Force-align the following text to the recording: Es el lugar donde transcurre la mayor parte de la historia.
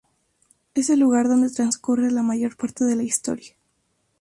Es 0.73 0.89
el 0.89 0.99
lugar 0.99 1.27
donde 1.27 1.51
transcurre 1.51 2.09
la 2.09 2.23
mayor 2.23 2.57
parte 2.57 2.85
de 2.85 2.95
la 2.95 3.03
historia. 3.03 3.53